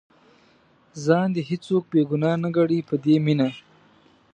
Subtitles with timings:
[1.05, 3.49] ځان دې هېڅوک بې ګناه نه ګڼي په دې مینه.